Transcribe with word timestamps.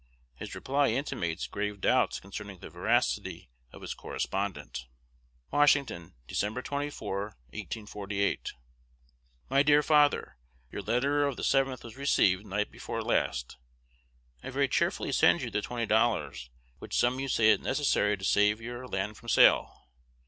His 0.33 0.55
reply 0.55 0.87
intimates 0.87 1.45
grave 1.45 1.79
doubts 1.79 2.19
concerning 2.19 2.57
the 2.57 2.71
veracity 2.71 3.51
of 3.71 3.83
his 3.83 3.93
correspondent. 3.93 4.87
Washington, 5.51 6.15
Dec. 6.27 6.63
24, 6.63 7.19
1848. 7.51 8.53
My 9.51 9.61
dear 9.61 9.83
Father, 9.83 10.37
Your 10.71 10.81
letter 10.81 11.23
of 11.27 11.35
the 11.37 11.43
7th 11.43 11.83
was 11.83 11.97
received 11.97 12.47
night 12.47 12.71
before 12.71 13.03
last. 13.03 13.57
I 14.41 14.49
very 14.49 14.67
cheerfully 14.67 15.11
send 15.11 15.43
you 15.43 15.51
the 15.51 15.61
twenty 15.61 15.85
dollars, 15.85 16.49
which 16.79 16.97
sum 16.99 17.19
you 17.19 17.27
say 17.27 17.49
is 17.49 17.59
necessary 17.59 18.17
to 18.17 18.23
save 18.25 18.59
your 18.59 18.87
land 18.87 19.17
from 19.17 19.29
sale. 19.29 19.87